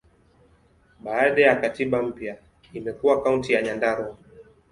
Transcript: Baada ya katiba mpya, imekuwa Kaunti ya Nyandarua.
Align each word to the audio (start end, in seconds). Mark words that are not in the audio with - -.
Baada 0.99 1.41
ya 1.41 1.61
katiba 1.61 2.01
mpya, 2.03 2.37
imekuwa 2.73 3.23
Kaunti 3.23 3.53
ya 3.53 3.61
Nyandarua. 3.61 4.17